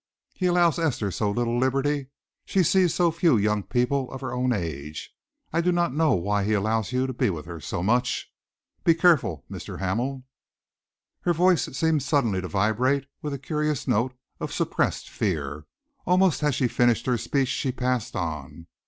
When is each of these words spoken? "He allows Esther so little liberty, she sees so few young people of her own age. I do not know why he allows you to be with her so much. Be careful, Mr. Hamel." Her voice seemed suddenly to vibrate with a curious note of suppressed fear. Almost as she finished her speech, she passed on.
"He 0.33 0.47
allows 0.47 0.79
Esther 0.79 1.11
so 1.11 1.29
little 1.29 1.59
liberty, 1.59 2.07
she 2.43 2.63
sees 2.63 2.91
so 2.91 3.11
few 3.11 3.37
young 3.37 3.61
people 3.61 4.11
of 4.11 4.21
her 4.21 4.33
own 4.33 4.51
age. 4.51 5.13
I 5.53 5.61
do 5.61 5.71
not 5.71 5.93
know 5.93 6.13
why 6.13 6.43
he 6.43 6.53
allows 6.53 6.91
you 6.91 7.05
to 7.05 7.13
be 7.13 7.29
with 7.29 7.45
her 7.45 7.59
so 7.59 7.83
much. 7.83 8.33
Be 8.83 8.95
careful, 8.95 9.45
Mr. 9.47 9.77
Hamel." 9.77 10.23
Her 11.19 11.33
voice 11.33 11.65
seemed 11.77 12.01
suddenly 12.01 12.41
to 12.41 12.47
vibrate 12.47 13.05
with 13.21 13.35
a 13.35 13.37
curious 13.37 13.87
note 13.87 14.15
of 14.39 14.51
suppressed 14.51 15.07
fear. 15.07 15.67
Almost 16.07 16.41
as 16.41 16.55
she 16.55 16.67
finished 16.67 17.05
her 17.05 17.19
speech, 17.19 17.49
she 17.49 17.71
passed 17.71 18.15
on. 18.15 18.65